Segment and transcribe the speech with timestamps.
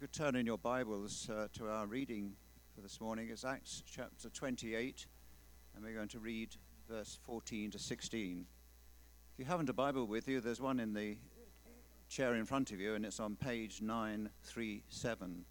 [0.00, 2.32] could turn in your Bibles uh, to our reading
[2.74, 3.28] for this morning.
[3.30, 5.04] It's Acts chapter 28,
[5.74, 6.56] and we're going to read
[6.88, 8.46] verse 14 to 16.
[9.34, 11.18] If you haven't a Bible with you, there's one in the
[12.08, 15.44] chair in front of you, and it's on page 937,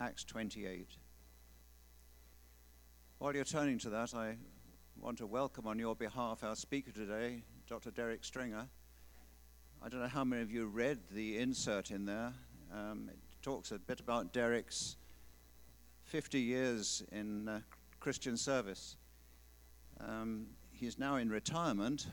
[0.00, 0.96] Acts 28.
[3.18, 4.36] While you're turning to that, I
[4.98, 7.90] want to welcome on your behalf our speaker today, Dr.
[7.90, 8.68] Derek Stringer.
[9.82, 12.32] I don't know how many of you read the insert in there.
[12.72, 14.96] Um, it talks a bit about Derek's
[16.02, 17.60] 50 years in uh,
[18.00, 18.96] Christian service.
[20.00, 22.08] Um, he's now in retirement.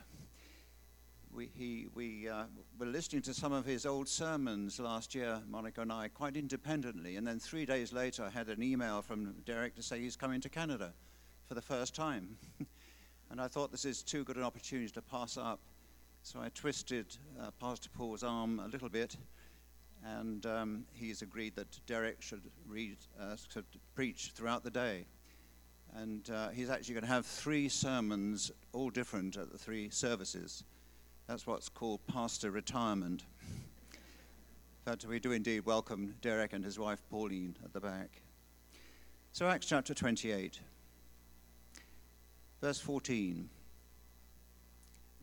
[1.32, 2.44] We, he, we uh,
[2.78, 7.16] were listening to some of his old sermons last year, Monica and I, quite independently.
[7.16, 10.40] And then three days later, I had an email from Derek to say he's coming
[10.40, 10.92] to Canada
[11.48, 12.36] for the first time.
[13.32, 15.58] and I thought this is too good an opportunity to pass up.
[16.22, 17.06] So I twisted
[17.42, 19.16] uh, Pastor Paul's arm a little bit
[20.04, 25.06] and um, he's agreed that Derek should read, uh, should preach throughout the day.
[25.94, 30.64] And uh, he's actually going to have three sermons, all different at the three services.
[31.26, 33.22] That's what's called pastor retirement.
[34.84, 38.20] but we do indeed welcome Derek and his wife Pauline at the back.
[39.32, 40.60] So, Acts chapter 28,
[42.60, 43.48] verse 14.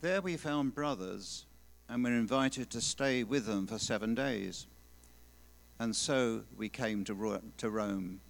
[0.01, 1.45] There we found brothers
[1.91, 4.65] and were invited to stay with them for seven days
[5.81, 8.21] and so we came to, to Rome.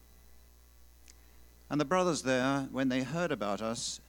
[1.70, 4.00] And the brothers there, when they heard about us,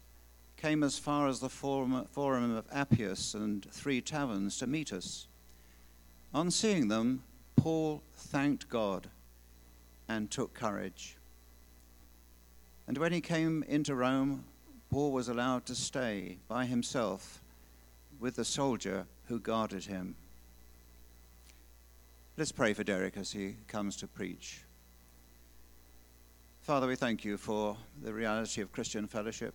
[0.57, 5.27] came as far as the forum, forum of Appius and three taverns to meet us.
[6.33, 7.25] On seeing them,
[7.57, 9.09] Paul thanked God
[10.09, 11.17] and took courage.
[12.87, 14.45] And when he came into Rome,
[14.89, 17.43] Paul was allowed to stay by himself
[18.21, 20.15] with the soldier who guarded him.
[22.37, 24.63] Let's pray for Derek as he comes to preach.
[26.63, 29.55] Father, we thank you for the reality of Christian fellowship.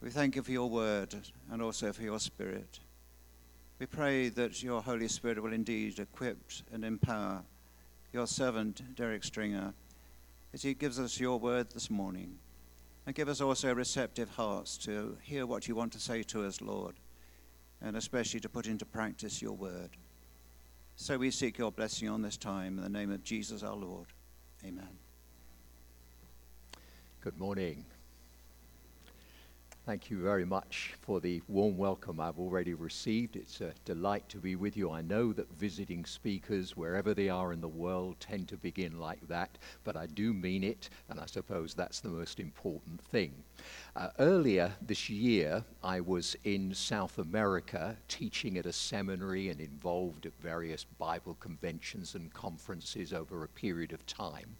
[0.00, 1.14] We thank you for your word
[1.50, 2.80] and also for your spirit.
[3.78, 6.38] We pray that your Holy Spirit will indeed equip
[6.72, 7.42] and empower
[8.12, 9.74] your servant, Derek Stringer,
[10.52, 12.38] as he gives us your word this morning.
[13.06, 16.60] And give us also receptive hearts to hear what you want to say to us,
[16.60, 16.94] Lord,
[17.84, 19.90] and especially to put into practice your word.
[20.96, 24.06] So we seek your blessing on this time in the name of Jesus our Lord.
[24.64, 24.88] Amen.
[27.20, 27.84] Good morning.
[29.86, 33.36] Thank you very much for the warm welcome I've already received.
[33.36, 34.90] It's a delight to be with you.
[34.90, 39.28] I know that visiting speakers, wherever they are in the world, tend to begin like
[39.28, 43.34] that, but I do mean it, and I suppose that's the most important thing.
[43.94, 50.24] Uh, earlier this year, I was in South America teaching at a seminary and involved
[50.24, 54.56] at various Bible conventions and conferences over a period of time.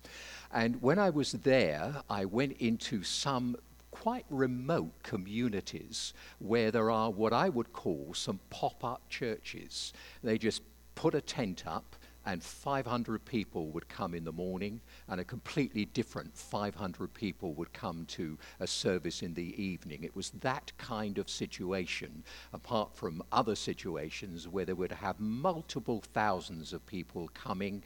[0.53, 3.57] And when I was there, I went into some
[4.05, 9.95] quite remote communities where there are what I would call some pop up churches.
[10.23, 10.61] They just
[10.95, 11.97] put a tent up
[12.27, 17.73] and 500 people would come in the morning, and a completely different 500 people would
[17.73, 20.05] come to a service in the evening.
[20.05, 26.03] It was that kind of situation, apart from other situations where they would have multiple
[26.13, 27.83] thousands of people coming,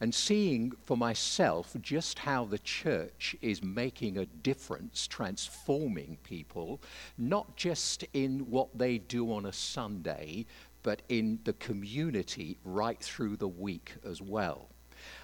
[0.00, 6.80] and seeing for myself just how the church is making a difference, transforming people,
[7.18, 10.46] not just in what they do on a Sunday,
[10.82, 14.68] but in the community right through the week as well.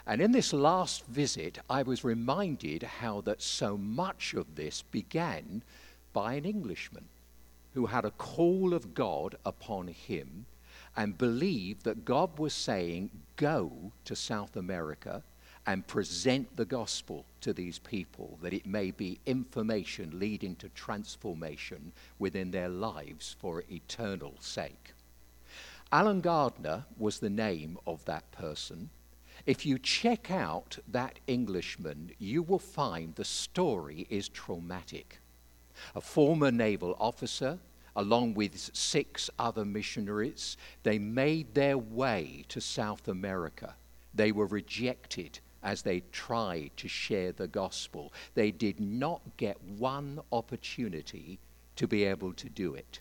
[0.07, 5.63] And in this last visit, I was reminded how that so much of this began
[6.13, 7.09] by an Englishman
[7.75, 10.47] who had a call of God upon him
[10.97, 15.23] and believed that God was saying, Go to South America
[15.67, 21.93] and present the gospel to these people, that it may be information leading to transformation
[22.19, 24.95] within their lives for eternal sake.
[25.91, 28.91] Allen Gardiner was the name of that person.
[29.47, 35.19] If you check out that Englishman, you will find the story is traumatic.
[35.95, 37.59] A former naval officer,
[37.97, 43.75] along with six other missionaries, they made their way to South America.
[44.13, 48.13] They were rejected as they tried to share the gospel.
[48.35, 51.39] They did not get one opportunity
[51.77, 53.01] to be able to do it.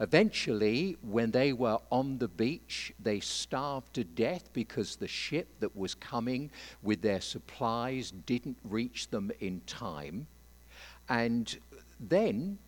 [0.00, 5.76] Eventually, when they were on the beach, they starved to death because the ship that
[5.76, 6.50] was coming
[6.82, 10.26] with their supplies didn't reach them in time.
[11.08, 11.58] And
[12.00, 12.58] then,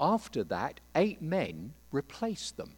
[0.00, 2.76] after that, eight men replaced them.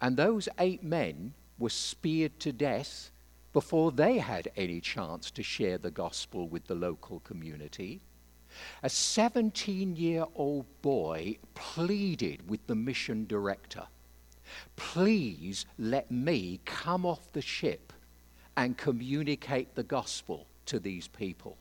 [0.00, 3.10] And those eight men were speared to death
[3.52, 8.00] before they had any chance to share the gospel with the local community.
[8.82, 13.86] A 17 year old boy pleaded with the mission director
[14.76, 17.92] Please let me come off the ship
[18.56, 21.56] and communicate the gospel to these people.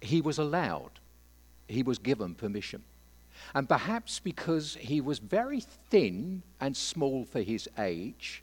[0.00, 1.00] He was allowed,
[1.68, 2.82] he was given permission.
[3.54, 8.42] And perhaps because he was very thin and small for his age,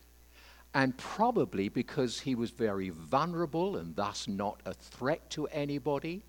[0.73, 6.23] and probably because he was very vulnerable and thus not a threat to anybody,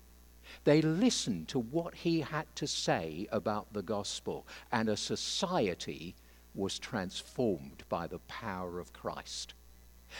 [0.63, 6.15] they listened to what he had to say about the gospel, and a society
[6.55, 9.53] was transformed by the power of Christ.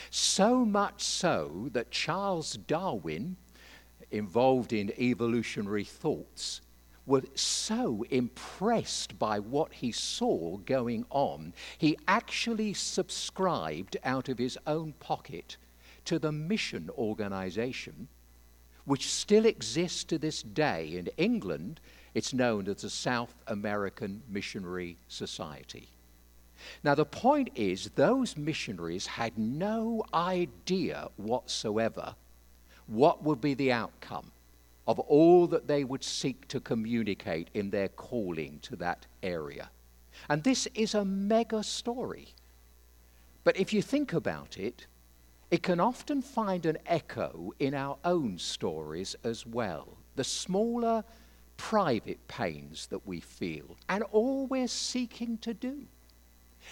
[0.09, 3.37] So much so that Charles Darwin,
[4.11, 6.61] involved in evolutionary thoughts,
[7.05, 14.57] was so impressed by what he saw going on, he actually subscribed out of his
[14.65, 15.57] own pocket
[16.05, 18.07] to the mission organization,
[18.85, 20.95] which still exists to this day.
[20.95, 21.79] In England,
[22.13, 25.89] it's known as the South American Missionary Society.
[26.83, 32.15] Now, the point is, those missionaries had no idea whatsoever
[32.87, 34.31] what would be the outcome
[34.87, 39.69] of all that they would seek to communicate in their calling to that area.
[40.29, 42.29] And this is a mega story.
[43.43, 44.85] But if you think about it,
[45.53, 49.87] it can often find an echo in our own stories as well.
[50.15, 51.03] The smaller
[51.57, 55.85] private pains that we feel, and all we're seeking to do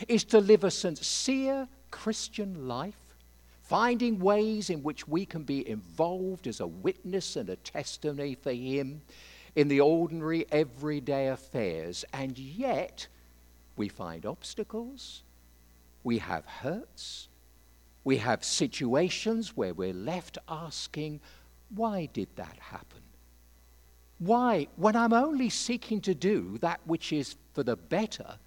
[0.07, 2.95] is to live a sincere Christian life
[3.61, 8.51] finding ways in which we can be involved as a witness and a testimony for
[8.51, 9.03] Him
[9.55, 12.03] in the ordinary, everyday affairs.
[12.13, 13.05] And yet,
[13.75, 15.21] we find obstacles,
[16.03, 17.27] we have hurts,
[18.03, 21.19] we have situations where we're left asking,
[21.69, 23.01] why did that happen?
[24.19, 28.37] Why, when I'm only seeking to do that which is for the better,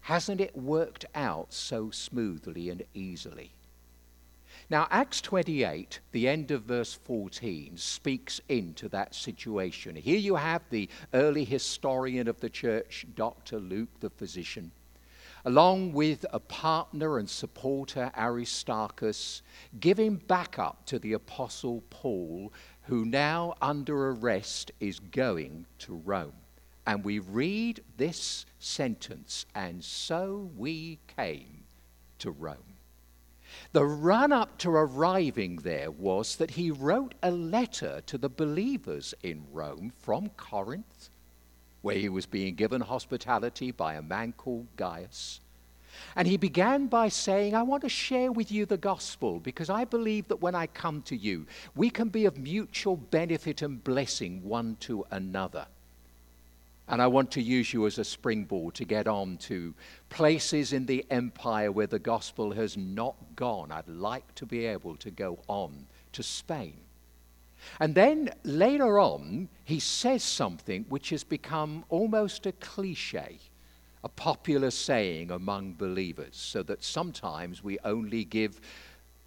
[0.00, 3.52] hasn't it worked out so smoothly and easily?
[4.68, 9.96] Now, Acts 28, the end of verse 14, speaks into that situation.
[9.96, 13.58] Here you have the early historian of the church, Dr.
[13.60, 14.72] Luke, the physician,
[15.44, 19.42] along with a partner and supporter, Aristarchus,
[19.80, 22.52] giving backup to the apostle Paul,
[22.82, 26.32] who now, under arrest, is going to Rome.
[26.86, 31.64] And we read this sentence, and so we came
[32.18, 32.56] to Rome.
[33.72, 39.14] The run up to arriving there was that he wrote a letter to the believers
[39.22, 41.10] in Rome from Corinth,
[41.82, 45.40] where he was being given hospitality by a man called Gaius.
[46.16, 49.84] And he began by saying, I want to share with you the gospel because I
[49.84, 54.42] believe that when I come to you, we can be of mutual benefit and blessing
[54.42, 55.66] one to another.
[56.88, 59.74] And I want to use you as a springboard to get on to
[60.10, 63.70] places in the empire where the gospel has not gone.
[63.70, 66.76] I'd like to be able to go on to Spain.
[67.80, 73.38] And then later on, he says something which has become almost a cliche,
[74.04, 78.60] a popular saying among believers, so that sometimes we only give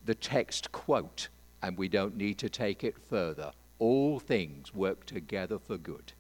[0.06, 1.30] the text quote
[1.62, 3.52] and we don't need to take it further.
[3.80, 6.14] All things work together for good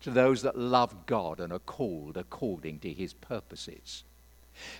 [0.00, 4.04] to those that love God and are called according to his purposes.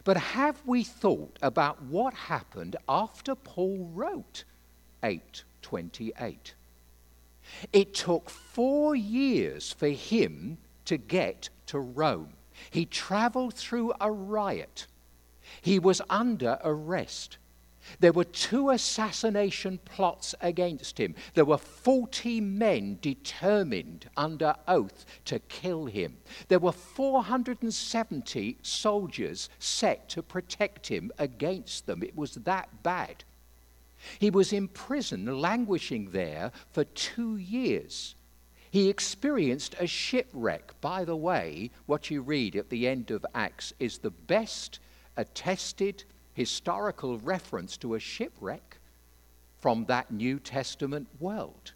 [0.04, 4.44] But have we thought about what happened after Paul wrote
[5.02, 6.54] 828?
[7.72, 12.34] It took four years for him to get to Rome.
[12.70, 14.86] He traveled through a riot.
[15.62, 17.38] He was under arrest.
[17.98, 21.14] There were two assassination plots against him.
[21.34, 26.18] There were 40 men determined under oath to kill him.
[26.48, 32.02] There were 470 soldiers set to protect him against them.
[32.02, 33.24] It was that bad.
[34.18, 38.14] He was in prison, languishing there for two years.
[38.70, 40.80] He experienced a shipwreck.
[40.80, 44.78] By the way, what you read at the end of Acts is the best
[45.16, 46.04] attested
[46.34, 48.78] historical reference to a shipwreck
[49.58, 51.72] from that New Testament world.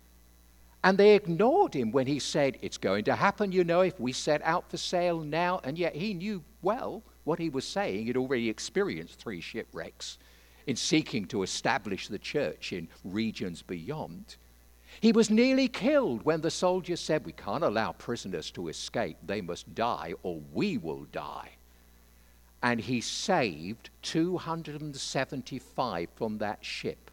[0.84, 4.12] And they ignored him when he said, It's going to happen, you know, if we
[4.12, 5.60] set out for sail now.
[5.64, 8.06] And yet he knew well what he was saying.
[8.06, 10.18] He'd already experienced three shipwrecks
[10.66, 14.36] in seeking to establish the church in regions beyond.
[15.00, 19.16] He was nearly killed when the soldiers said, We can't allow prisoners to escape.
[19.26, 21.50] They must die, or we will die
[22.64, 27.10] and he saved 275 from that ship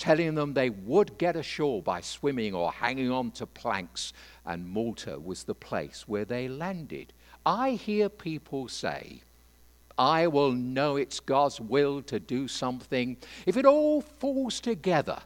[0.00, 4.14] telling them they would get ashore by swimming or hanging on to planks,
[4.46, 7.12] and Malta was the place where they landed.
[7.44, 9.20] I hear people say,
[10.00, 15.18] I will know it's God's will to do something if it all falls together.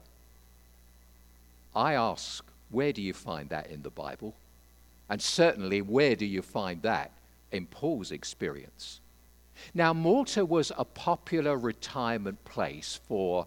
[1.77, 4.35] I ask, where do you find that in the Bible?
[5.09, 7.13] And certainly, where do you find that
[7.53, 8.99] in Paul's experience?
[9.75, 13.47] Now, Malta was a popular retirement place for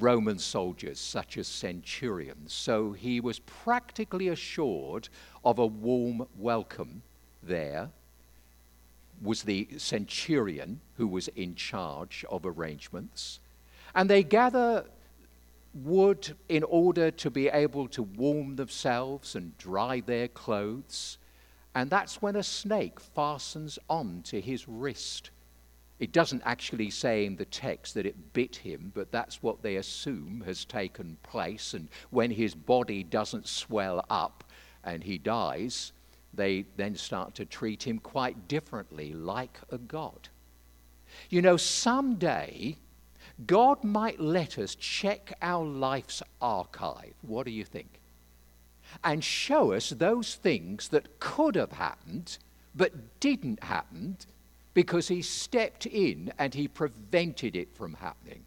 [0.00, 5.08] Roman soldiers, such as centurions, so he was practically assured
[5.44, 7.02] of a warm welcome
[7.40, 7.90] there.
[9.20, 13.40] Was the centurion who was in charge of arrangements.
[13.94, 14.84] And they gather
[15.74, 21.18] wood in order to be able to warm themselves and dry their clothes.
[21.74, 25.30] And that's when a snake fastens on to his wrist.
[25.98, 29.76] It doesn't actually say in the text that it bit him, but that's what they
[29.76, 31.74] assume has taken place.
[31.74, 34.44] And when his body doesn't swell up
[34.84, 35.92] and he dies,
[36.34, 40.28] they then start to treat him quite differently, like a god.
[41.30, 42.76] You know, someday
[43.46, 47.14] God might let us check our life's archive.
[47.22, 48.00] What do you think?
[49.04, 52.38] And show us those things that could have happened
[52.74, 54.16] but didn't happen
[54.74, 58.44] because he stepped in and he prevented it from happening.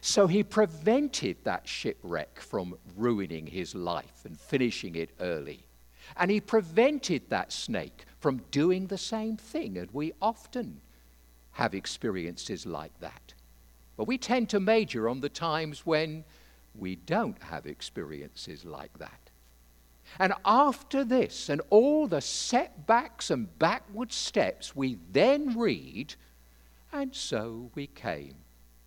[0.00, 5.64] So he prevented that shipwreck from ruining his life and finishing it early.
[6.16, 9.78] And he prevented that snake from doing the same thing.
[9.78, 10.80] And we often
[11.52, 13.34] have experiences like that.
[13.96, 16.24] But we tend to major on the times when
[16.74, 19.30] we don't have experiences like that.
[20.18, 26.14] And after this and all the setbacks and backward steps, we then read,
[26.92, 28.34] and so we came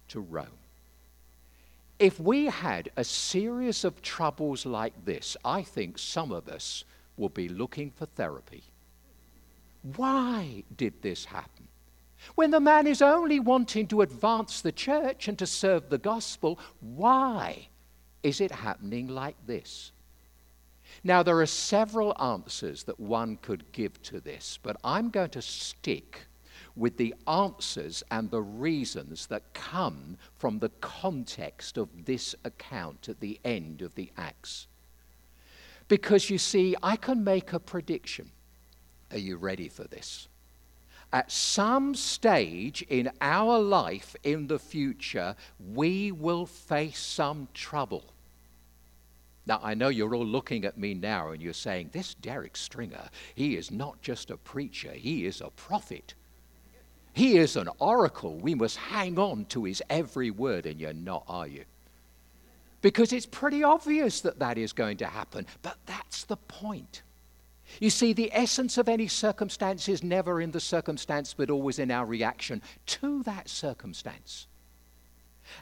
[0.09, 0.47] to Rome.
[1.99, 6.83] If we had a series of troubles like this, I think some of us
[7.17, 8.63] would be looking for therapy.
[9.95, 11.67] Why did this happen?
[12.35, 16.57] When the man is only wanting to advance the church and to serve the gospel,
[16.79, 17.67] why
[18.23, 19.91] is it happening like this?
[21.03, 25.41] Now, there are several answers that one could give to this, but I'm going to
[25.41, 26.27] stick
[26.75, 33.19] with the answers and the reasons that come from the context of this account at
[33.19, 34.67] the end of the Acts.
[35.87, 38.31] Because you see, I can make a prediction.
[39.11, 40.27] Are you ready for this?
[41.13, 45.35] at some stage in our life in the future,
[45.73, 48.03] we will face some trouble.
[49.45, 53.09] Now, I know you're all looking at me now and you're saying, This Derek Stringer,
[53.35, 56.15] he is not just a preacher, he is a prophet.
[57.13, 58.37] He is an oracle.
[58.37, 61.63] We must hang on to his every word, and you're not, are you?
[62.83, 67.01] Because it's pretty obvious that that is going to happen, but that's the point.
[67.79, 71.89] You see, the essence of any circumstance is never in the circumstance, but always in
[71.89, 74.47] our reaction to that circumstance.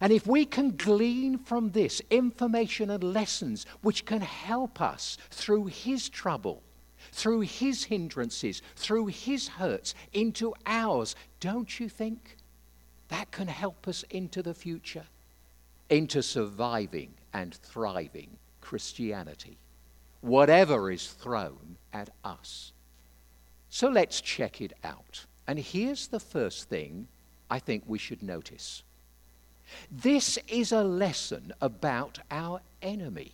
[0.02, 5.68] And if we can glean from this information and lessons which can help us through
[5.68, 6.64] His trouble,
[7.12, 12.38] through His hindrances, through His hurts, into ours, don't you think
[13.10, 15.06] that can help us into the future,
[15.92, 19.60] into surviving and thriving Christianity?
[20.22, 22.72] whatever is thrown at us.
[23.70, 25.26] So let's check it out.
[25.48, 27.08] And here's the first thing
[27.50, 28.84] I think we should notice
[29.90, 33.32] this is a lesson about our enemy.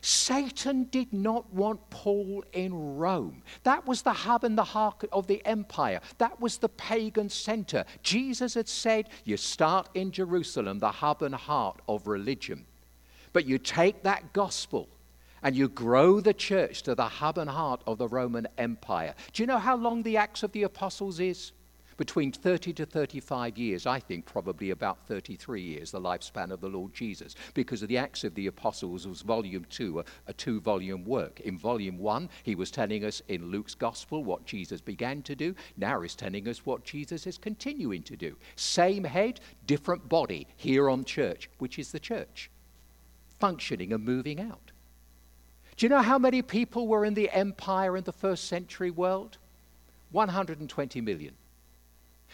[0.00, 3.42] Satan did not want Paul in Rome.
[3.62, 6.00] That was the hub and the heart of the empire.
[6.18, 7.84] That was the pagan center.
[8.02, 12.66] Jesus had said, You start in Jerusalem, the hub and heart of religion.
[13.32, 14.88] But you take that gospel
[15.42, 19.14] and you grow the church to the hub and heart of the Roman Empire.
[19.32, 21.52] Do you know how long the Acts of the Apostles is?
[21.96, 26.68] Between 30 to 35 years, I think probably about 33 years, the lifespan of the
[26.68, 30.60] Lord Jesus, because of the Acts of the Apostles was volume two, a, a two
[30.60, 31.40] volume work.
[31.40, 35.54] In volume one, he was telling us in Luke's gospel what Jesus began to do.
[35.76, 38.36] Now he's telling us what Jesus is continuing to do.
[38.56, 42.50] Same head, different body here on church, which is the church,
[43.38, 44.72] functioning and moving out.
[45.76, 49.38] Do you know how many people were in the empire in the first century world?
[50.10, 51.34] 120 million.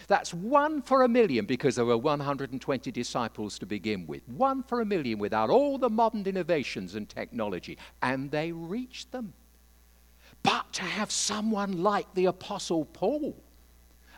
[0.07, 4.27] That's one for a million because there were 120 disciples to begin with.
[4.29, 7.79] One for a million without all the modern innovations and technology.
[8.01, 9.35] And they reached them.
[10.43, 13.37] But to have someone like the Apostle Paul,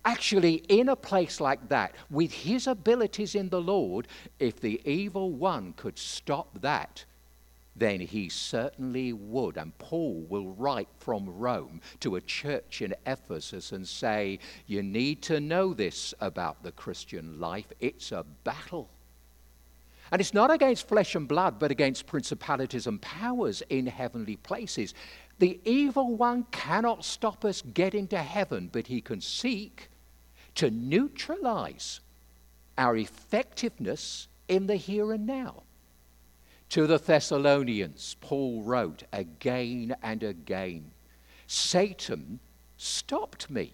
[0.04, 4.08] Actually, in a place like that, with his abilities in the Lord,
[4.38, 7.04] if the evil one could stop that,
[7.80, 9.56] then he certainly would.
[9.56, 15.22] And Paul will write from Rome to a church in Ephesus and say, You need
[15.22, 17.72] to know this about the Christian life.
[17.80, 18.90] It's a battle.
[20.12, 24.92] And it's not against flesh and blood, but against principalities and powers in heavenly places.
[25.38, 29.88] The evil one cannot stop us getting to heaven, but he can seek
[30.56, 32.00] to neutralize
[32.76, 35.62] our effectiveness in the here and now.
[36.70, 40.92] To the Thessalonians, Paul wrote again and again
[41.48, 42.38] Satan
[42.76, 43.72] stopped me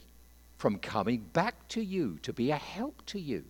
[0.56, 3.44] from coming back to you to be a help to you.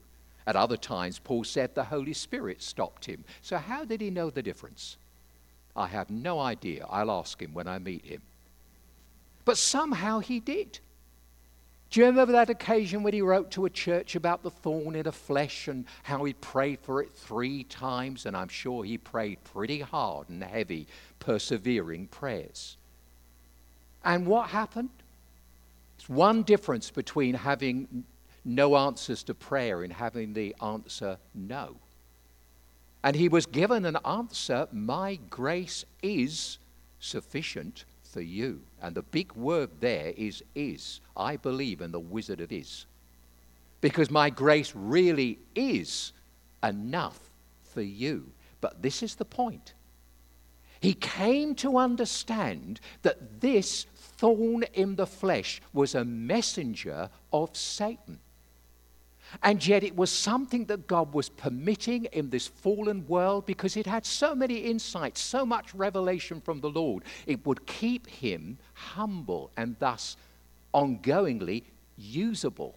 [0.49, 3.25] At other times, Paul said the Holy Spirit stopped him.
[3.41, 4.97] So, how did he know the difference?
[5.77, 6.85] I have no idea.
[6.91, 8.23] I'll ask him when I meet him.
[9.45, 10.81] But somehow he did.
[11.97, 15.05] Do you remember that occasion when he wrote to a church about the thorn in
[15.05, 18.27] the flesh and how he prayed for it three times?
[18.27, 20.89] And I'm sure he prayed pretty hard and heavy,
[21.21, 22.77] persevering prayers.
[24.05, 24.91] And what happened?
[25.99, 28.05] It's one difference between having
[28.45, 31.77] no answers to prayer and having the answer no.
[33.03, 36.59] And he was given an answer My grace is
[37.01, 37.87] sufficient
[38.17, 38.63] for you.
[38.81, 41.03] And the big word there is is.
[41.15, 42.87] I believe in the Wizard of Is.
[43.83, 46.15] Because my grace really is
[46.65, 47.21] enough
[47.75, 48.33] for you.
[48.63, 49.75] But this is the point.
[50.81, 58.19] He came to understand that this thorn in the flesh was a messenger of Satan.
[59.43, 63.87] And yet, it was something that God was permitting in this fallen world because it
[63.87, 67.03] had so many insights, so much revelation from the Lord.
[67.27, 70.17] It would keep him humble and thus
[70.73, 71.65] ongoingly
[71.97, 72.77] usable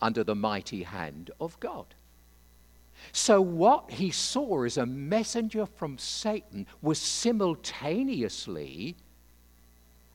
[0.00, 1.86] under the mighty hand of God.
[3.10, 8.94] So, what he saw as a messenger from Satan was simultaneously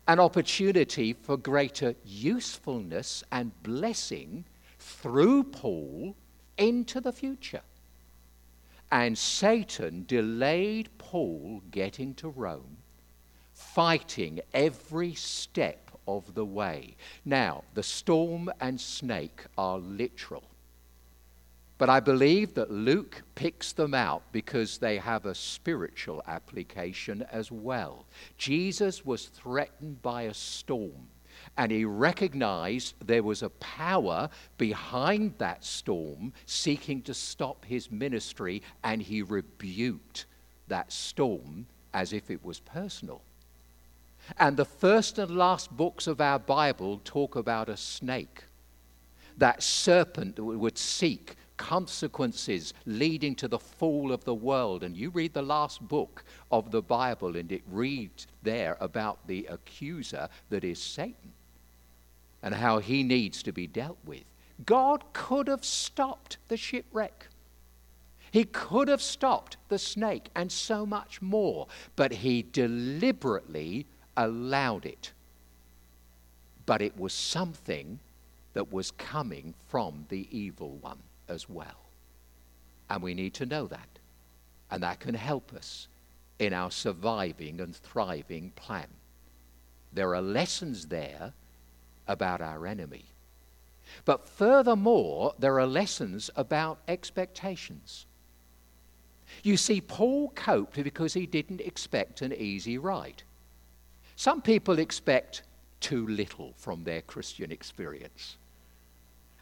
[0.07, 4.45] an opportunity for greater usefulness and blessing
[4.87, 6.15] through Paul
[6.57, 7.61] into the future.
[8.89, 12.77] And Satan delayed Paul getting to Rome,
[13.53, 16.95] fighting every step of the way.
[17.25, 20.45] Now, the storm and snake are literal.
[21.77, 27.51] But I believe that Luke picks them out because they have a spiritual application as
[27.51, 28.05] well.
[28.37, 31.09] Jesus was threatened by a storm
[31.55, 38.61] and he recognized there was a power behind that storm seeking to stop his ministry,
[38.83, 40.25] and he rebuked
[40.67, 43.21] that storm as if it was personal.
[44.37, 48.43] And the first and last books of our Bible talk about a snake,
[49.37, 54.83] that serpent that would seek consequences leading to the fall of the world.
[54.83, 59.47] And you read the last book of the Bible, and it reads there about the
[59.49, 61.33] accuser that is Satan
[62.41, 64.23] and how he needs to be dealt with.
[64.65, 67.27] God could have stopped the shipwreck.
[68.31, 75.13] He could have stopped the snake and so much more, but he deliberately allowed it.
[76.65, 77.99] But it was something
[78.53, 81.89] that was coming from the evil one as well.
[82.89, 83.87] And we need to know that.
[84.69, 85.87] And that can help us
[86.39, 88.87] in our surviving and thriving plan.
[89.93, 91.33] There are lessons there
[92.07, 93.05] about our enemy.
[94.05, 98.05] But furthermore, there are lessons about expectations.
[99.43, 103.23] You see, Paul coped because he didn't expect an easy ride.
[104.15, 105.43] Some people expect
[105.79, 108.37] too little from their Christian experience,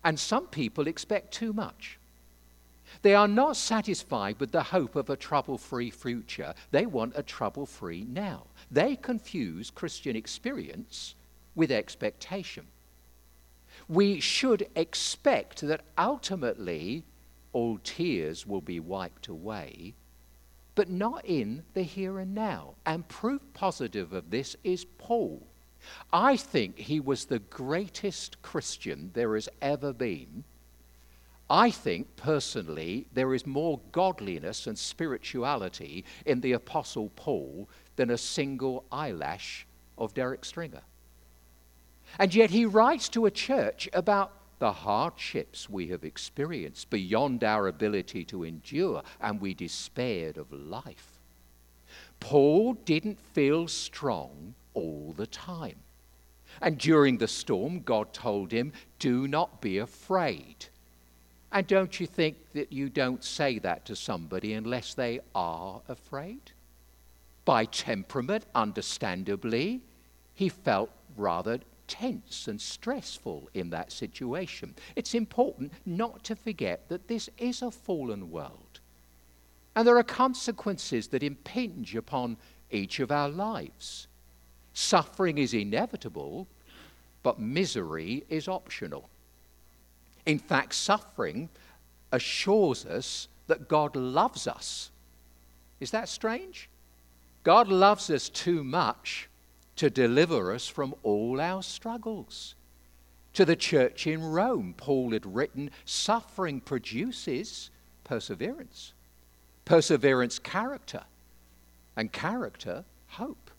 [0.04, 1.98] and some people expect too much.
[3.02, 7.24] They are not satisfied with the hope of a trouble free future, they want a
[7.24, 8.48] trouble free now.
[8.70, 11.16] They confuse Christian experience
[11.56, 12.68] with expectation.
[13.88, 17.04] We should expect that ultimately
[17.54, 19.96] all tears will be wiped away,
[20.76, 22.76] but not in the here and now.
[22.86, 25.48] And proof positive of this is Paul.
[26.12, 30.44] I think he was the greatest Christian there has ever been.
[31.50, 38.18] I think personally there is more godliness and spirituality in the Apostle Paul than a
[38.18, 40.82] single eyelash of Derek Stringer.
[42.20, 47.68] And yet he writes to a church about the hardships we have experienced beyond our
[47.68, 51.20] ability to endure, and we despaired of life.
[52.20, 55.76] Paul didn't feel strong all the time.
[56.62, 60.68] And during the storm, God told him, Do not be afraid.
[61.52, 66.52] And don't you think that you don't say that to somebody unless they are afraid?
[67.44, 69.82] By temperament, understandably,
[70.34, 74.76] he felt rather tense and stressful in that situation.
[74.96, 78.80] It's important not to forget that this is a fallen world.
[79.76, 82.38] And there are consequences that impinge upon
[82.72, 84.08] each of our lives.
[84.74, 86.48] Suffering is inevitable,
[87.24, 89.10] but misery is optional.
[90.26, 91.50] In fact, suffering
[92.12, 94.90] assures us that God loves us.
[95.80, 96.70] Is that strange?
[97.44, 99.30] God loves us too much
[99.76, 102.56] to deliver us from all our struggles.
[103.34, 107.70] To the church in Rome, Paul had written, Suffering produces
[108.04, 108.94] perseverance,
[109.66, 111.04] perseverance, character,
[111.98, 113.52] and character, hope.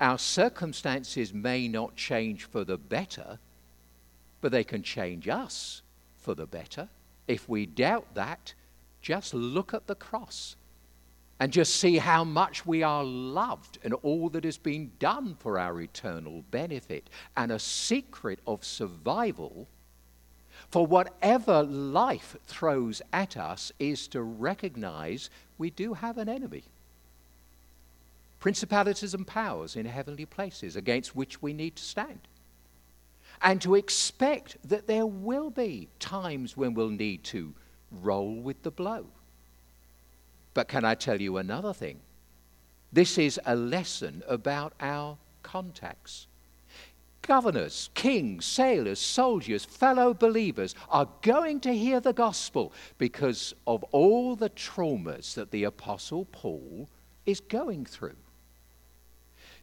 [0.00, 3.38] Our circumstances may not change for the better,
[4.40, 5.82] but they can change us
[6.16, 6.88] for the better.
[7.28, 8.54] If we doubt that,
[9.00, 10.56] just look at the cross
[11.38, 15.58] and just see how much we are loved and all that has been done for
[15.58, 17.10] our eternal benefit.
[17.36, 19.68] And a secret of survival
[20.70, 26.64] for whatever life throws at us is to recognize we do have an enemy.
[28.40, 32.20] Principalities and powers in heavenly places against which we need to stand.
[33.42, 37.52] And to expect that there will be times when we'll need to
[37.90, 39.06] roll with the blow
[40.56, 42.00] but can I tell you another thing?
[42.90, 46.28] This is a lesson about our contacts.
[47.20, 54.34] Governors, kings, sailors, soldiers, fellow believers are going to hear the gospel because of all
[54.34, 56.88] the traumas that the Apostle Paul
[57.26, 58.16] is going through.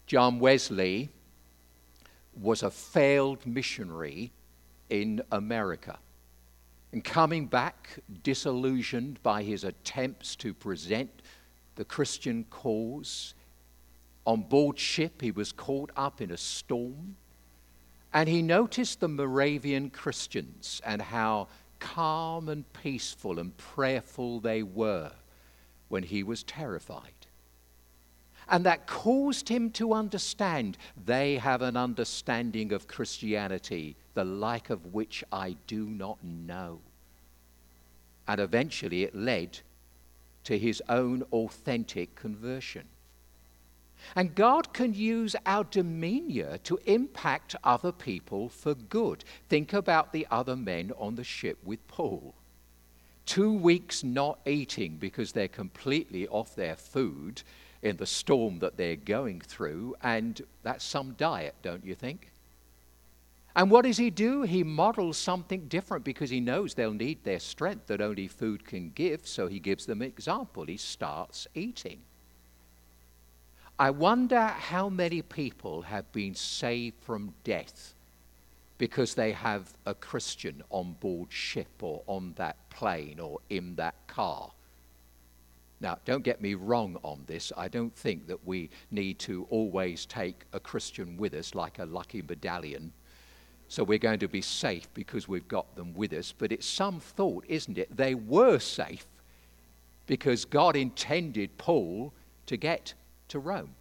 [0.06, 1.10] John Wesley
[2.39, 4.32] was a failed missionary
[4.91, 5.97] in America.
[6.93, 11.10] And coming back, disillusioned by his attempts to present
[11.73, 13.34] the Christian cause,
[14.27, 17.15] on board ship he was caught up in a storm.
[18.13, 21.47] And he noticed the Moravian Christians and how
[21.79, 25.12] calm and peaceful and prayerful they were
[25.89, 27.25] when he was terrified.
[28.47, 34.93] And that caused him to understand they have an understanding of Christianity the like of
[34.93, 36.80] which I do not know.
[38.28, 39.60] And eventually it led
[40.45, 42.86] to his own authentic conversion.
[44.15, 49.23] And God can use our demeanor to impact other people for good.
[49.47, 52.36] Think about the other men on the ship with Paul.
[53.26, 57.41] Two weeks not eating because they're completely off their food
[57.82, 62.33] in the storm that they're going through, and that's some diet, don't you think?
[63.56, 64.42] And what does he do?
[64.42, 68.92] He models something different because he knows they'll need their strength that only food can
[68.96, 70.66] give, so he gives them an example.
[70.66, 72.00] He starts eating.
[73.78, 77.94] I wonder how many people have been saved from death
[78.80, 83.96] because they have a Christian on board ship or on that plane or in that
[84.08, 84.52] car.
[85.80, 87.52] Now, don't get me wrong on this.
[87.56, 91.86] I don't think that we need to always take a Christian with us like a
[91.86, 92.94] lucky medallion
[93.73, 96.31] so we're going to be safe because we've got them with us.
[96.31, 97.97] But it's some thought, isn't it?
[97.97, 99.07] They were safe
[100.05, 102.13] because God intended Paul
[102.45, 102.93] to get
[103.29, 103.71] to Rome.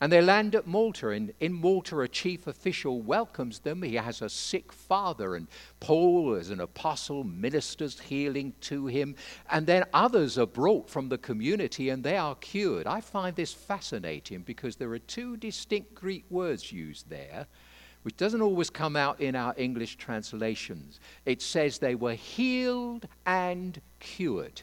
[0.00, 3.82] And they land at Malta, and in Malta, a chief official welcomes them.
[3.82, 5.48] He has a sick father, and
[5.80, 9.16] Paul, as an apostle, ministers healing to him.
[9.50, 12.86] And then others are brought from the community, and they are cured.
[12.86, 17.48] I find this fascinating because there are two distinct Greek words used there
[18.06, 21.00] which doesn't always come out in our English translations.
[21.24, 24.62] It says they were healed and cured.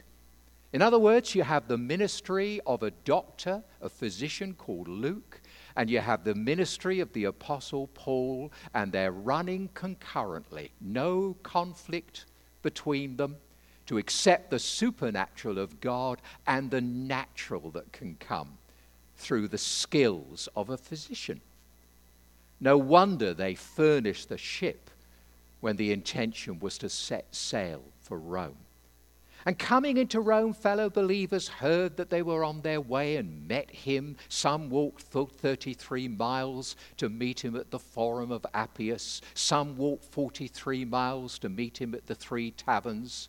[0.72, 5.42] In other words, you have the ministry of a doctor, a physician called Luke,
[5.76, 10.70] and you have the ministry of the Apostle Paul, and they're running concurrently.
[10.80, 12.24] No conflict
[12.62, 13.36] between them
[13.84, 18.56] to accept the supernatural of God and the natural that can come
[19.18, 21.42] through the skills of a physician.
[22.64, 24.90] No wonder they furnished the ship
[25.60, 28.56] when the intention was to set sail for Rome.
[29.44, 33.70] And coming into Rome, fellow believers heard that they were on their way and met
[33.70, 34.16] him.
[34.30, 39.20] Some walked 33 miles to meet him at the Forum of Appius.
[39.34, 43.28] Some walked 43 miles to meet him at the three taverns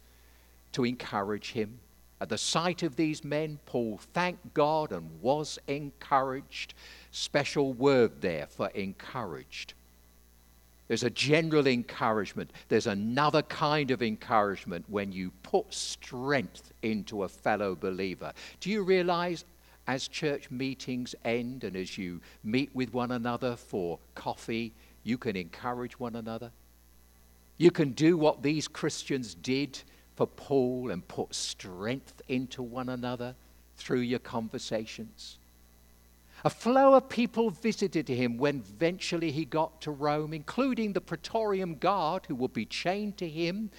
[0.71, 1.81] to encourage him.
[2.21, 6.73] At the sight of these men, Paul thanked God and was encouraged.
[7.17, 9.73] Special word there for encouraged.
[10.89, 12.51] There's a general encouragement.
[12.67, 18.33] There's another kind of encouragement when you put strength into a fellow believer.
[18.59, 19.45] Do you realize
[19.87, 24.73] as church meetings end and as you meet with one another for coffee,
[25.05, 26.51] you can encourage one another?
[27.57, 29.79] You can do what these Christians did
[30.17, 33.35] for Paul and put strength into one another
[33.77, 35.37] through your conversations.
[36.43, 41.75] A flow of people visited him when eventually he got to Rome, including the Praetorian
[41.75, 43.71] Guard who would be chained to him.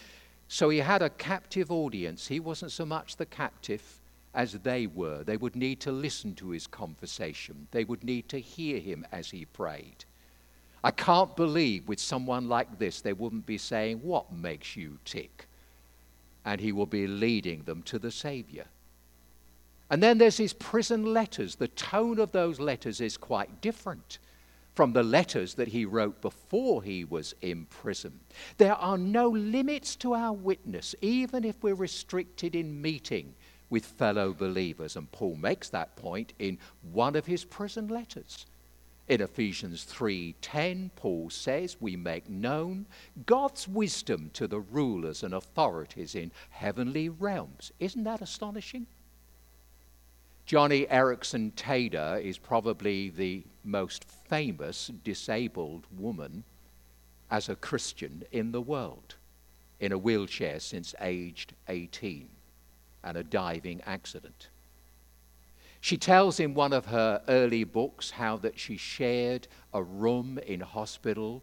[0.49, 2.27] So he had a captive audience.
[2.27, 4.01] He wasn't so much the captive
[4.35, 5.25] as they were.
[5.25, 9.31] They would need to listen to his conversation, they would need to hear him as
[9.31, 10.05] he prayed.
[10.85, 15.49] I can't believe with someone like this they wouldn't be saying, What makes you tick?
[16.45, 18.67] And he will be leading them to the Savior.
[19.89, 21.57] And then there's his prison letters.
[21.57, 24.19] The tone of those letters is quite different
[24.75, 28.21] from the letters that he wrote before he was in prison.
[28.59, 33.35] There are no limits to our witness, even if we're restricted in meeting
[33.71, 34.97] with fellow believers.
[34.97, 38.45] And Paul makes that point in one of his prison letters.
[39.09, 42.87] In Ephesians 3:10, Paul says, "We make known
[43.25, 48.89] God's wisdom to the rulers and authorities in heavenly realms." Isn't that astonishing?
[50.47, 56.45] Joni Eareckson Tada is probably the most famous disabled woman
[57.33, 59.17] as a Christian in the world,
[59.81, 62.29] in a wheelchair since aged 18
[63.03, 64.49] and a diving accident.
[65.81, 70.61] She tells in one of her early books how that she shared a room in
[70.61, 71.43] hospital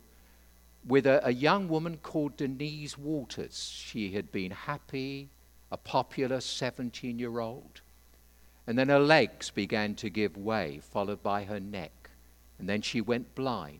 [0.87, 3.69] with a, a young woman called Denise Waters.
[3.73, 5.29] She had been happy,
[5.71, 7.81] a popular 17 year old.
[8.65, 12.09] And then her legs began to give way, followed by her neck.
[12.57, 13.79] And then she went blind.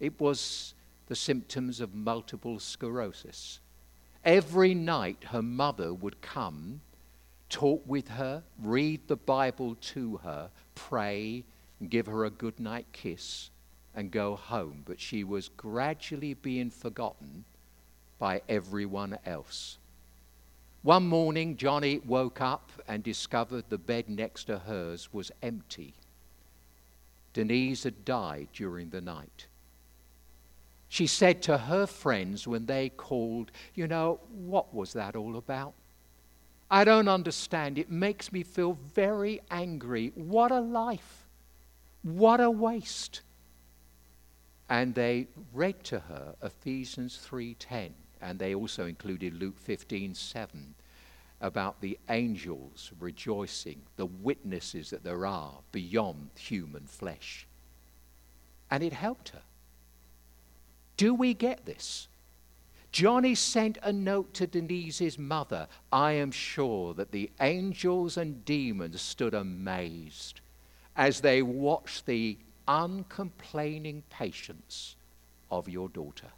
[0.00, 0.74] It was
[1.06, 3.60] the symptoms of multiple sclerosis.
[4.24, 6.80] Every night, her mother would come,
[7.48, 11.44] talk with her, read the Bible to her, pray,
[11.88, 13.50] give her a good night kiss,
[13.94, 14.82] and go home.
[14.84, 17.44] But she was gradually being forgotten
[18.18, 19.78] by everyone else.
[20.86, 25.94] One morning, Joni woke up and discovered the bed next to hers was empty.
[27.32, 29.48] Denise had died during the night.
[30.88, 35.74] She said to her friends when they called, You know, what was that all about?
[36.70, 37.78] I don't understand.
[37.78, 40.12] It makes me feel very angry.
[40.14, 41.26] What a life!
[42.04, 43.22] What a waste!
[44.68, 47.90] And they read to her Ephesians 3:10
[48.26, 50.74] and they also included Luke 15:7
[51.40, 57.46] about the angels rejoicing, the witnesses that there are beyond human flesh.
[58.68, 59.42] And it helped her.
[60.96, 62.08] Do we get this?
[62.92, 65.68] Joni sent a note to Denise's mother.
[65.92, 70.40] I am sure that the angels and demons stood amazed
[70.96, 74.96] as they watched the uncomplaining patience
[75.50, 76.32] of your daughter.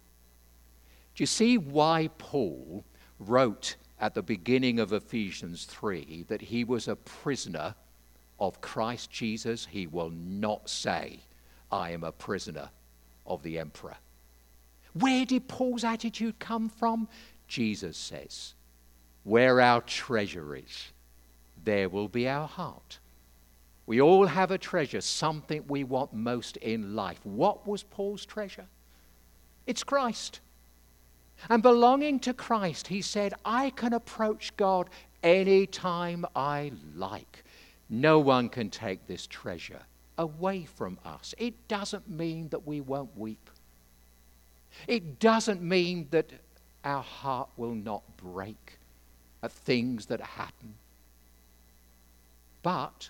[1.19, 2.85] Do you see why Paul
[3.19, 7.75] wrote at the beginning of Ephesians 3 that he was a prisoner
[8.39, 9.67] of Christ Jesus?
[9.69, 11.19] He will not say,
[11.69, 12.69] I am a prisoner
[13.25, 13.97] of the emperor.
[14.93, 17.09] Where did Paul's attitude come from?
[17.49, 18.53] Jesus says,
[19.25, 20.93] Where our treasure is,
[21.61, 22.99] there will be our heart.
[23.85, 27.19] We all have a treasure, something we want most in life.
[27.25, 28.67] What was Paul's treasure?
[29.67, 30.39] It's Christ.
[31.47, 34.89] And belonging to Christ, he said, I can approach God
[35.23, 37.43] anytime I like.
[37.89, 39.81] No one can take this treasure
[40.17, 41.33] away from us.
[41.37, 43.49] It doesn't mean that we won't weep.
[44.87, 46.31] It doesn't mean that
[46.83, 48.77] our heart will not break
[49.41, 50.75] at things that happen.
[52.61, 53.09] But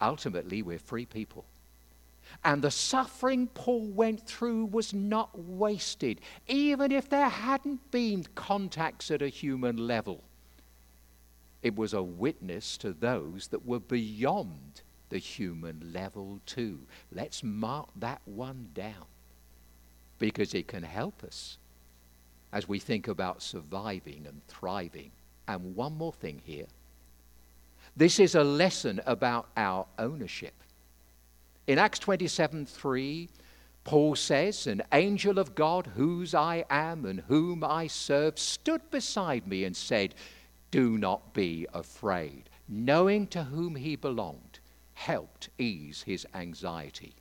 [0.00, 1.44] ultimately, we're free people.
[2.44, 9.10] And the suffering Paul went through was not wasted, even if there hadn't been contacts
[9.10, 10.22] at a human level.
[11.62, 16.80] It was a witness to those that were beyond the human level, too.
[17.12, 19.06] Let's mark that one down
[20.18, 21.58] because it can help us
[22.52, 25.10] as we think about surviving and thriving.
[25.48, 26.66] And one more thing here
[27.96, 30.54] this is a lesson about our ownership.
[31.66, 33.28] In Acts 27 3,
[33.84, 39.46] Paul says, An angel of God, whose I am and whom I serve, stood beside
[39.46, 40.14] me and said,
[40.70, 42.50] Do not be afraid.
[42.68, 44.58] Knowing to whom he belonged
[44.94, 47.14] helped ease his anxiety.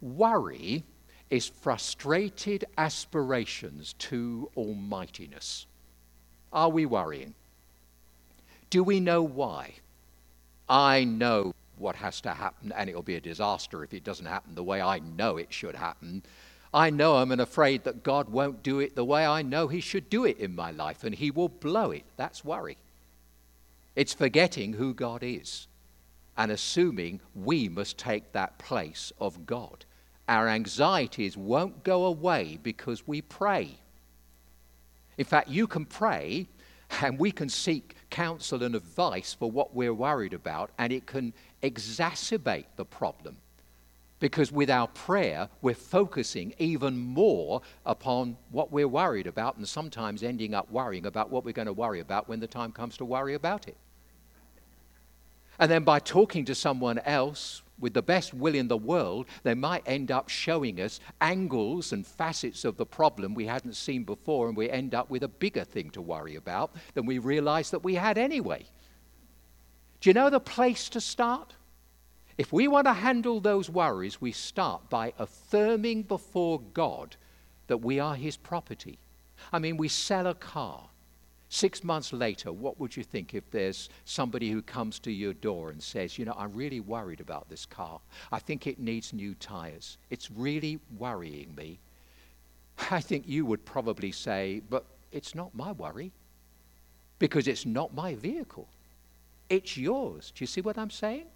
[0.00, 0.84] Worry
[1.30, 5.66] is frustrated aspirations to almightiness.
[6.52, 7.34] Are we worrying?
[8.70, 9.74] Do we know why?
[10.68, 14.54] I know what has to happen, and it'll be a disaster if it doesn't happen
[14.54, 16.22] the way I know it should happen.
[16.72, 20.10] I know I'm afraid that God won't do it the way I know He should
[20.10, 22.04] do it in my life, and He will blow it.
[22.16, 22.76] That's worry.
[23.96, 25.66] It's forgetting who God is
[26.36, 29.84] and assuming we must take that place of God.
[30.28, 33.78] Our anxieties won't go away because we pray.
[35.16, 36.46] In fact, you can pray
[37.02, 41.34] and we can seek counsel and advice for what we're worried about, and it can
[41.62, 43.36] exacerbate the problem.
[44.20, 50.24] Because with our prayer, we're focusing even more upon what we're worried about, and sometimes
[50.24, 53.04] ending up worrying about what we're going to worry about when the time comes to
[53.04, 53.76] worry about it.
[55.60, 59.54] And then by talking to someone else with the best will in the world, they
[59.54, 64.48] might end up showing us angles and facets of the problem we hadn't seen before,
[64.48, 67.84] and we end up with a bigger thing to worry about than we realized that
[67.84, 68.64] we had anyway.
[70.00, 71.54] Do you know the place to start?
[72.36, 77.16] If we want to handle those worries, we start by affirming before God
[77.66, 78.98] that we are His property.
[79.52, 80.88] I mean, we sell a car.
[81.50, 85.70] Six months later, what would you think if there's somebody who comes to your door
[85.70, 88.00] and says, You know, I'm really worried about this car.
[88.30, 89.96] I think it needs new tires.
[90.10, 91.80] It's really worrying me.
[92.90, 96.12] I think you would probably say, But it's not my worry
[97.18, 98.68] because it's not my vehicle.
[99.48, 100.32] It's yours.
[100.34, 101.26] Do you see what I'm saying?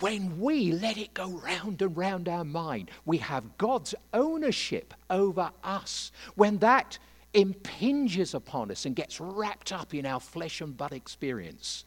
[0.00, 5.50] When we let it go round and round our mind, we have God's ownership over
[5.64, 6.12] us.
[6.36, 6.98] When that
[7.34, 11.84] impinges upon us and gets wrapped up in our flesh and blood experience.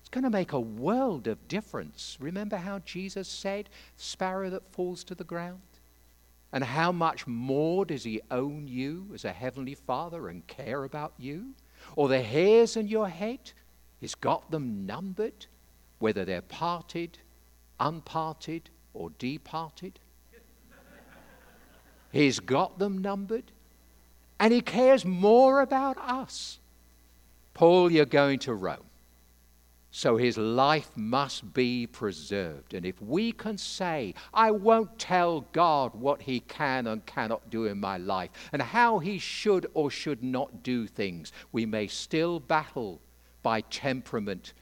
[0.00, 2.16] It's going to make a world of difference.
[2.20, 5.60] Remember how Jesus said, sparrow that falls to the ground?
[6.52, 11.12] And how much more does he own you as a heavenly father and care about
[11.18, 11.54] you?
[11.96, 13.52] Or the hairs in your head?
[14.00, 15.46] He's got them numbered,
[15.98, 17.18] whether they're parted,
[17.80, 19.98] unparted, or departed.
[22.12, 23.52] He's got them numbered.
[24.38, 26.58] And he cares more about us.
[27.54, 28.84] Paul, you're going to Rome.
[29.90, 32.74] So his life must be preserved.
[32.74, 37.64] And if we can say, I won't tell God what he can and cannot do
[37.64, 42.40] in my life and how he should or should not do things, we may still
[42.40, 43.00] battle
[43.46, 44.54] by temperament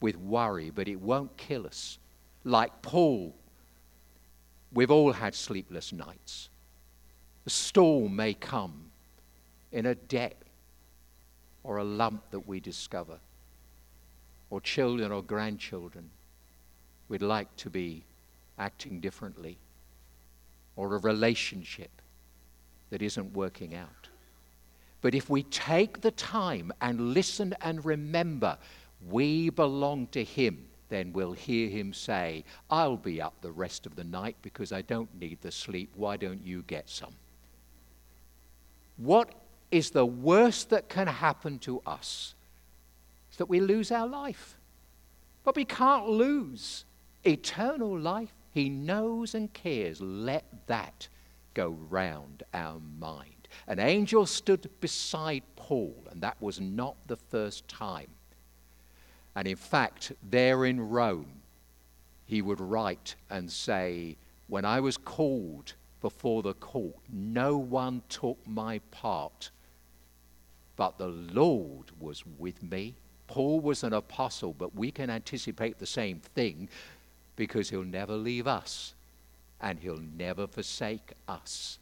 [0.00, 1.98] with worry, but it won't kill us.
[2.42, 3.34] Like Paul,
[4.72, 6.48] we've all had sleepless nights.
[7.44, 8.92] A storm may come
[9.72, 10.38] in a debt
[11.64, 13.18] or a lump that we discover,
[14.48, 16.08] or children or grandchildren
[17.10, 18.04] we'd like to be
[18.58, 19.58] acting differently,
[20.76, 21.90] or a relationship
[22.88, 23.99] that isn't working out.
[25.00, 28.58] But if we take the time and listen and remember
[29.08, 33.96] we belong to Him, then we'll hear Him say, I'll be up the rest of
[33.96, 35.92] the night because I don't need the sleep.
[35.94, 37.14] Why don't you get some?
[38.96, 39.32] What
[39.70, 42.34] is the worst that can happen to us
[43.30, 44.58] is that we lose our life.
[45.44, 46.84] But we can't lose
[47.24, 48.34] eternal life.
[48.52, 50.00] He knows and cares.
[50.00, 51.08] Let that
[51.54, 53.39] go round our mind.
[53.66, 58.08] An angel stood beside Paul, and that was not the first time.
[59.34, 61.42] And in fact, there in Rome,
[62.26, 64.16] he would write and say,
[64.48, 69.50] When I was called before the court, no one took my part
[70.80, 72.94] but the Lord was with me.
[73.26, 76.70] Paul was an apostle, but we can anticipate the same thing
[77.36, 78.94] because he'll never leave us
[79.60, 81.78] and he'll never forsake us.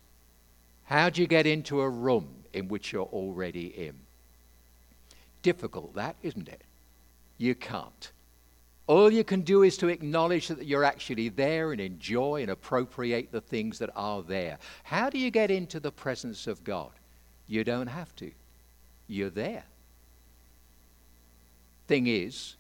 [0.89, 3.95] How do you get into a room in which you're already in?
[5.43, 6.63] Difficult, that, isn't it?
[7.37, 8.11] You can't.
[8.87, 13.31] All you can do is to acknowledge that you're actually there and enjoy and appropriate
[13.31, 14.59] the things that are there.
[14.83, 16.93] How do you get into the presence of God?
[17.47, 18.31] You don't have to
[19.09, 19.65] you're there.
[21.87, 22.57] Thing is,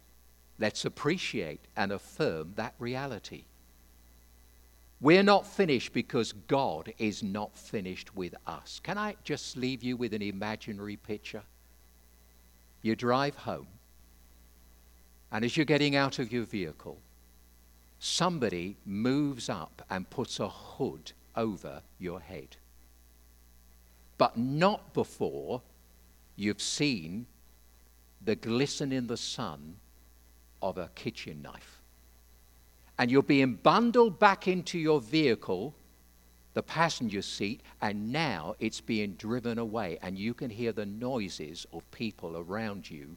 [0.58, 3.44] let's appreciate and affirm that reality.
[5.00, 8.80] We're not finished because God is not finished with us.
[8.82, 11.42] Can I just leave you with an imaginary picture?
[12.82, 13.68] You drive home,
[15.30, 16.98] and as you're getting out of your vehicle,
[18.00, 22.56] somebody moves up and puts a hood over your head.
[24.16, 25.62] But not before
[26.34, 27.26] you've seen
[28.24, 29.76] the glisten in the sun
[30.60, 31.77] of a kitchen knife.
[32.98, 35.74] And you're being bundled back into your vehicle,
[36.54, 41.66] the passenger seat, and now it's being driven away, and you can hear the noises
[41.72, 43.16] of people around you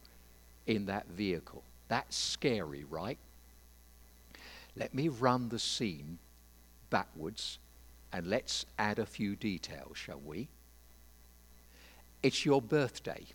[0.68, 1.64] in that vehicle.
[1.88, 3.18] That's scary, right?
[4.76, 6.20] Let me run the scene
[6.90, 7.60] backwards
[8.14, 10.50] and let's add a few details, shall we?
[12.22, 13.26] It's your birthday.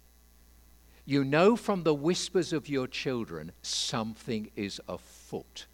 [1.04, 5.66] You know from the whispers of your children something is afoot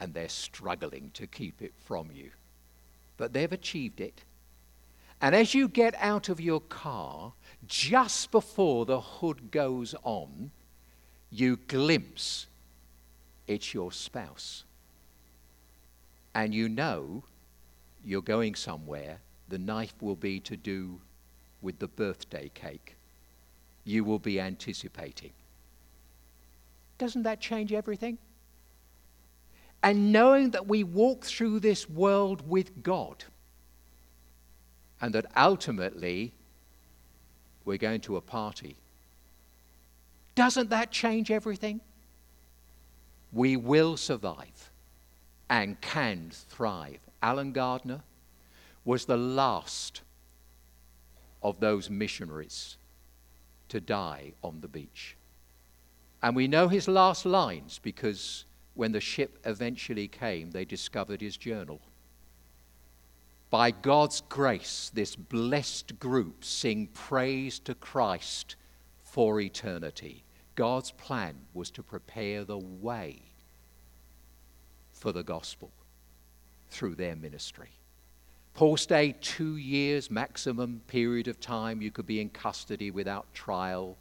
[0.00, 2.30] and they're struggling to keep it from you.
[3.16, 4.22] But they've achieved it.
[5.20, 7.32] And as you get out of your car,
[7.66, 10.50] just before the hood goes on,
[11.30, 12.46] you glimpse
[13.46, 14.64] it's your spouse.
[16.34, 17.24] And you know
[18.04, 19.18] you're going somewhere,
[19.48, 21.00] the knife will be to do
[21.60, 22.94] with the birthday cake
[23.88, 25.32] you will be anticipating.
[26.98, 28.18] Doesn't that change everything?
[29.82, 33.24] And knowing that we walk through this world with God
[35.00, 36.32] and that ultimately
[37.64, 38.76] we're going to a party,
[40.34, 41.80] doesn't that change everything?
[43.32, 44.70] We will survive
[45.50, 47.00] and can thrive.
[47.22, 48.02] Allen Gardiner
[48.84, 50.02] was the last
[51.42, 52.76] of those missionaries
[53.68, 55.16] to die on the beach.
[56.22, 58.44] And we know his last lines because
[58.78, 61.80] when the ship eventually came, they discovered his journal.
[63.50, 68.54] By God's grace, this blessed group sing praise to Christ
[69.02, 70.22] for eternity.
[70.54, 73.20] God's plan was to prepare the way
[74.92, 75.72] for the gospel
[76.70, 77.70] through their ministry.
[78.54, 83.96] Paul stayed two years maximum period of time you could be in custody without trial.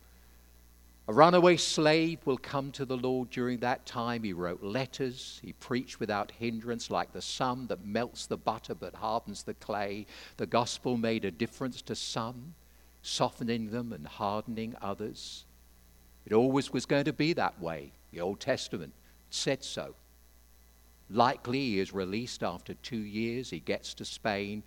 [1.09, 4.23] A runaway slave will come to the Lord during that time.
[4.23, 5.39] He wrote letters.
[5.41, 10.05] He preached without hindrance, like the sun that melts the butter but hardens the clay.
[10.35, 12.55] The gospel made a difference to some,
[13.03, 15.45] softening them and hardening others.
[16.25, 17.93] It always was going to be that way.
[18.11, 18.91] The Old Testament
[19.29, 19.95] said so.
[21.09, 23.49] Likely he is released after two years.
[23.49, 24.61] He gets to Spain.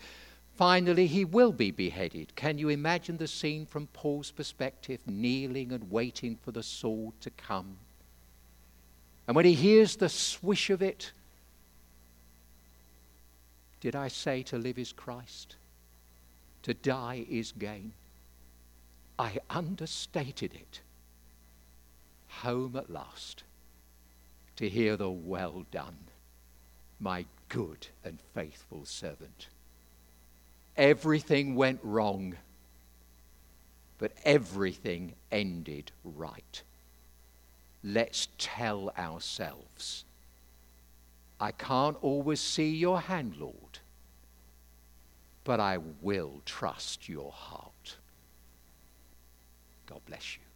[0.61, 2.37] Finally, he will be beheaded.
[2.37, 7.31] Can you imagine the scene from Paul's perspective, kneeling and waiting for the sword to
[7.31, 7.79] come?
[9.27, 11.13] And when he hears the swish of it,
[13.81, 15.57] did I say to live is Christ?
[16.65, 17.95] To die is gain.
[19.19, 20.83] I understated it.
[22.29, 23.45] Home at last
[24.57, 25.97] to hear the well done
[27.01, 29.49] my good and faithful servant.
[30.81, 32.37] Everything went wrong,
[33.99, 36.63] but everything ended right.
[37.85, 40.07] Let's tell ourselves
[41.39, 43.81] I can't always see your hand, Lord,
[45.45, 47.97] but I will trust your heart.
[49.85, 50.50] God bless you.